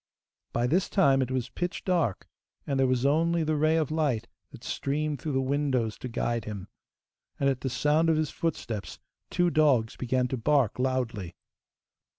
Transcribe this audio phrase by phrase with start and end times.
[0.51, 2.27] By this time it was pitch dark,
[2.65, 6.45] and there was only the ray of light that streamed through the windows to guide
[6.45, 6.69] him,
[7.39, 8.97] and at the sound of his footsteps
[9.29, 11.35] two dogs began to bark loudly.